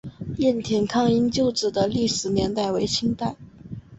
[0.39, 3.35] 雁田抗英旧址的历史年代为清代。